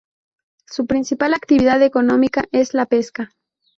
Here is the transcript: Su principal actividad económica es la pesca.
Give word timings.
Su 0.65 0.87
principal 0.87 1.35
actividad 1.35 1.79
económica 1.83 2.45
es 2.51 2.73
la 2.73 2.87
pesca. 2.87 3.33